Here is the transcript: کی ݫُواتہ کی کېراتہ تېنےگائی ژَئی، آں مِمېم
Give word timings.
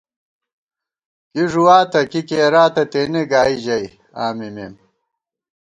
کی 1.31 1.43
ݫُواتہ 1.51 2.01
کی 2.11 2.21
کېراتہ 2.29 2.83
تېنےگائی 2.91 3.57
ژَئی، 3.63 3.87
آں 4.21 4.31
مِمېم 4.37 4.73